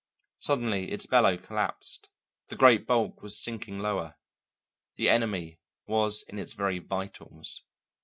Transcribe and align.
Suddenly 0.39 0.91
its 0.91 1.05
bellow 1.05 1.37
collapsed; 1.37 2.09
the 2.47 2.55
great 2.55 2.87
bulk 2.87 3.21
was 3.21 3.37
sinking 3.39 3.77
lower; 3.77 4.15
the 4.95 5.09
enemy 5.09 5.59
was 5.85 6.23
in 6.23 6.39
its 6.39 6.53
very 6.53 6.79
vitals. 6.79 7.61